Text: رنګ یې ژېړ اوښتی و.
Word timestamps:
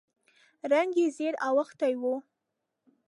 رنګ 0.71 0.91
یې 0.99 1.07
ژېړ 1.15 1.33
اوښتی 1.47 1.93
و. 2.01 2.03